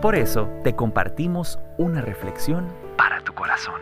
Por 0.00 0.14
eso 0.14 0.48
te 0.62 0.76
compartimos 0.76 1.58
una 1.76 2.00
reflexión 2.00 2.68
para 2.96 3.20
tu 3.24 3.34
corazón. 3.34 3.80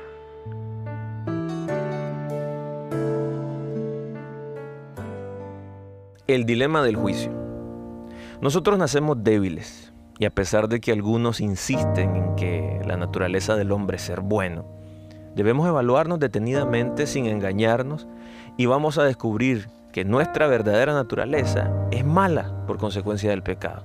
El 6.27 6.47
dilema 6.47 6.83
del 6.83 6.97
juicio. 6.97 7.31
Nosotros 8.41 8.79
nacemos 8.79 9.23
débiles 9.23 9.93
y 10.19 10.25
a 10.25 10.31
pesar 10.31 10.69
de 10.69 10.81
que 10.81 10.91
algunos 10.91 11.43
insisten 11.43 12.17
en 12.17 12.35
que 12.37 12.81
la 12.87 12.97
naturaleza 12.97 13.55
del 13.55 13.71
hombre 13.71 13.99
es 13.99 14.03
ser 14.03 14.23
bueno, 14.23 14.65
debemos 15.35 15.69
evaluarnos 15.69 16.19
detenidamente 16.19 17.07
sin 17.07 17.27
engañarnos 17.27 18.09
y 18.57 18.65
vamos 18.65 18.97
a 18.97 19.05
descubrir 19.05 19.69
que 19.93 20.07
nuestra 20.07 20.47
verdadera 20.47 20.95
naturaleza 20.95 21.71
es 21.91 22.07
mala 22.07 22.65
por 22.67 22.79
consecuencia 22.79 23.29
del 23.29 23.43
pecado. 23.43 23.83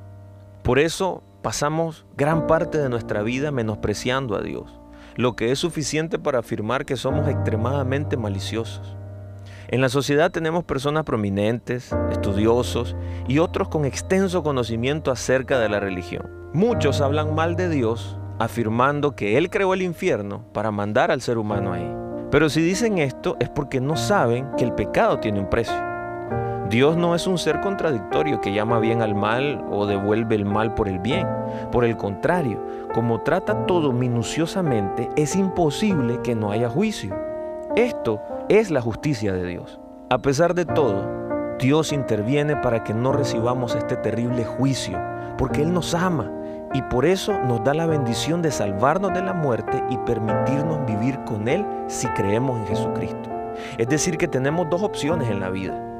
Por 0.64 0.80
eso 0.80 1.24
pasamos 1.42 2.06
gran 2.18 2.48
parte 2.48 2.78
de 2.78 2.90
nuestra 2.90 3.22
vida 3.22 3.52
menospreciando 3.52 4.36
a 4.36 4.42
Dios, 4.42 4.80
lo 5.16 5.36
que 5.36 5.52
es 5.52 5.60
suficiente 5.60 6.20
para 6.20 6.40
afirmar 6.40 6.86
que 6.86 6.98
somos 6.98 7.28
extremadamente 7.28 8.18
maliciosos. 8.18 8.96
En 9.68 9.82
la 9.82 9.90
sociedad 9.90 10.32
tenemos 10.32 10.66
personas 10.66 11.06
prominentes, 11.06 11.96
estudiosos 12.12 12.96
y 13.28 13.40
otros 13.40 13.70
con 13.70 13.86
extenso 13.86 14.44
conocimiento 14.44 15.12
acerca 15.12 15.60
de 15.60 15.70
la 15.70 15.80
religión. 15.80 16.30
Muchos 16.54 17.00
hablan 17.00 17.34
mal 17.36 17.56
de 17.56 17.70
Dios 17.70 18.18
afirmando 18.38 19.16
que 19.16 19.38
Él 19.38 19.50
creó 19.50 19.74
el 19.74 19.82
infierno 19.82 20.44
para 20.54 20.72
mandar 20.72 21.12
al 21.12 21.22
ser 21.22 21.38
humano 21.38 21.74
ahí. 21.74 21.90
Pero 22.32 22.50
si 22.50 22.62
dicen 22.62 22.98
esto 22.98 23.38
es 23.40 23.50
porque 23.50 23.80
no 23.80 23.96
saben 23.96 24.48
que 24.58 24.66
el 24.66 24.74
pecado 24.74 25.20
tiene 25.20 25.40
un 25.40 25.50
precio. 25.50 25.91
Dios 26.72 26.96
no 26.96 27.16
es 27.16 27.28
un 27.28 27.38
ser 27.38 27.60
contradictorio 27.60 28.40
que 28.40 28.54
llama 28.54 28.80
bien 28.80 29.02
al 29.02 29.14
mal 29.14 29.62
o 29.70 29.86
devuelve 29.86 30.36
el 30.36 30.46
mal 30.46 30.74
por 30.74 30.88
el 30.88 31.00
bien. 31.00 31.28
Por 31.70 31.84
el 31.84 31.98
contrario, 31.98 32.66
como 32.94 33.20
trata 33.20 33.66
todo 33.66 33.92
minuciosamente, 33.92 35.10
es 35.18 35.36
imposible 35.36 36.22
que 36.24 36.34
no 36.34 36.50
haya 36.50 36.70
juicio. 36.70 37.14
Esto 37.76 38.22
es 38.48 38.72
la 38.72 38.80
justicia 38.80 39.34
de 39.34 39.46
Dios. 39.46 39.82
A 40.10 40.20
pesar 40.20 40.54
de 40.54 40.64
todo, 40.64 41.58
Dios 41.60 41.92
interviene 41.92 42.56
para 42.56 42.86
que 42.86 42.94
no 42.94 43.12
recibamos 43.12 43.76
este 43.76 43.98
terrible 43.98 44.46
juicio, 44.46 44.98
porque 45.38 45.64
Él 45.64 45.74
nos 45.74 45.94
ama 45.94 46.32
y 46.74 46.82
por 46.84 47.04
eso 47.04 47.38
nos 47.50 47.66
da 47.66 47.74
la 47.74 47.86
bendición 47.86 48.42
de 48.42 48.50
salvarnos 48.50 49.14
de 49.14 49.22
la 49.22 49.34
muerte 49.34 49.84
y 49.90 49.98
permitirnos 49.98 50.86
vivir 50.86 51.20
con 51.26 51.50
Él 51.50 51.66
si 51.88 52.08
creemos 52.08 52.62
en 52.62 52.68
Jesucristo. 52.68 53.30
Es 53.78 53.90
decir, 53.90 54.18
que 54.18 54.30
tenemos 54.30 54.70
dos 54.70 54.82
opciones 54.82 55.30
en 55.30 55.42
la 55.42 55.50
vida 55.50 55.91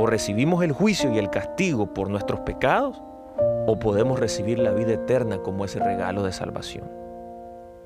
o 0.00 0.06
recibimos 0.06 0.64
el 0.64 0.72
juicio 0.72 1.12
y 1.12 1.18
el 1.18 1.28
castigo 1.28 1.92
por 1.92 2.08
nuestros 2.08 2.40
pecados, 2.40 3.02
o 3.66 3.78
podemos 3.78 4.18
recibir 4.18 4.58
la 4.58 4.72
vida 4.72 4.94
eterna 4.94 5.38
como 5.42 5.66
ese 5.66 5.78
regalo 5.78 6.22
de 6.22 6.32
salvación. 6.32 6.90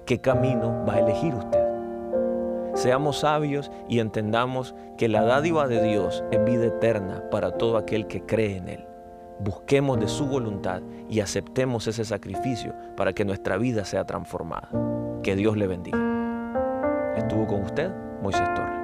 ¿Qué 0.06 0.20
camino 0.20 0.84
va 0.88 0.94
a 0.94 0.98
elegir 1.00 1.34
usted? 1.34 1.64
Seamos 2.74 3.20
sabios 3.20 3.72
y 3.88 3.98
entendamos 3.98 4.76
que 4.96 5.08
la 5.08 5.24
dádiva 5.24 5.66
de 5.66 5.82
Dios 5.82 6.22
es 6.30 6.44
vida 6.44 6.66
eterna 6.66 7.24
para 7.32 7.50
todo 7.50 7.76
aquel 7.76 8.06
que 8.06 8.22
cree 8.24 8.58
en 8.58 8.68
Él. 8.68 8.86
Busquemos 9.40 9.98
de 9.98 10.06
su 10.06 10.26
voluntad 10.26 10.82
y 11.08 11.18
aceptemos 11.18 11.88
ese 11.88 12.04
sacrificio 12.04 12.74
para 12.96 13.12
que 13.12 13.24
nuestra 13.24 13.56
vida 13.56 13.84
sea 13.84 14.04
transformada. 14.04 14.68
Que 15.24 15.34
Dios 15.34 15.56
le 15.56 15.66
bendiga. 15.66 15.98
Estuvo 17.16 17.48
con 17.48 17.62
usted 17.62 17.90
Moisés 18.22 18.46
Torres. 18.54 18.83